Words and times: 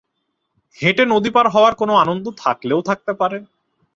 হেঁটে 0.77 1.03
নদী 1.05 1.29
পার 1.29 1.47
হওয়ার 1.49 1.73
কোনো 1.75 1.93
আনন্দ 1.95 2.25
থাকলেও 2.37 2.79
থাকতে 2.81 3.11
পারে। 3.13 3.37